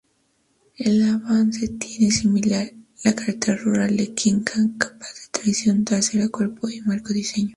[0.79, 7.49] El Avanza tiene similar a la carretera rural de Kijang-capaz, tracción trasera, cuerpo-en-marco diseño.